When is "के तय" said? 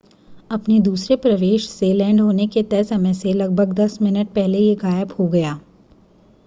2.47-2.83